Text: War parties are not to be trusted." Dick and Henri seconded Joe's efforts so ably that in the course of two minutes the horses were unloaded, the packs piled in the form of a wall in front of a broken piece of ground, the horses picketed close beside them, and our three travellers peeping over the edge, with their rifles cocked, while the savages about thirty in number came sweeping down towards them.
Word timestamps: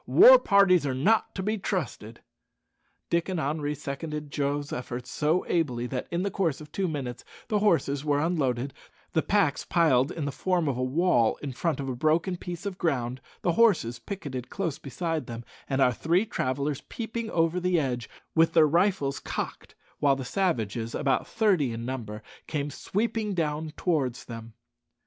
War 0.07 0.39
parties 0.39 0.83
are 0.87 0.95
not 0.95 1.35
to 1.35 1.43
be 1.43 1.59
trusted." 1.59 2.21
Dick 3.11 3.29
and 3.29 3.39
Henri 3.39 3.75
seconded 3.75 4.31
Joe's 4.31 4.73
efforts 4.73 5.11
so 5.11 5.45
ably 5.47 5.85
that 5.85 6.07
in 6.09 6.23
the 6.23 6.31
course 6.31 6.59
of 6.59 6.71
two 6.71 6.87
minutes 6.87 7.23
the 7.49 7.59
horses 7.59 8.03
were 8.03 8.19
unloaded, 8.19 8.73
the 9.13 9.21
packs 9.21 9.63
piled 9.63 10.11
in 10.11 10.25
the 10.25 10.31
form 10.31 10.67
of 10.67 10.75
a 10.75 10.81
wall 10.83 11.35
in 11.43 11.51
front 11.53 11.79
of 11.79 11.87
a 11.87 11.95
broken 11.95 12.35
piece 12.35 12.65
of 12.65 12.79
ground, 12.79 13.21
the 13.43 13.51
horses 13.51 13.99
picketed 13.99 14.49
close 14.49 14.79
beside 14.79 15.27
them, 15.27 15.45
and 15.69 15.81
our 15.83 15.93
three 15.93 16.25
travellers 16.25 16.81
peeping 16.89 17.29
over 17.29 17.59
the 17.59 17.79
edge, 17.79 18.09
with 18.33 18.53
their 18.53 18.65
rifles 18.65 19.19
cocked, 19.19 19.75
while 19.99 20.15
the 20.15 20.25
savages 20.25 20.95
about 20.95 21.27
thirty 21.27 21.71
in 21.71 21.85
number 21.85 22.23
came 22.47 22.71
sweeping 22.71 23.35
down 23.35 23.71
towards 23.77 24.25
them. 24.25 24.53